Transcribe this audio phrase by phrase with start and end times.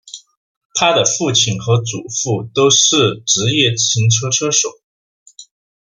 [0.73, 4.67] 他的父亲和祖父都是职业自行车车手。